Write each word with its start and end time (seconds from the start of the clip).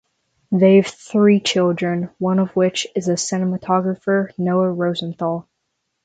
They 0.51 0.77
have 0.77 0.87
three 0.87 1.39
children, 1.39 2.09
one 2.17 2.39
of 2.39 2.55
which 2.55 2.87
is 2.95 3.05
cinematographer 3.05 4.29
Noah 4.35 4.71
Rosenthal. 4.71 5.47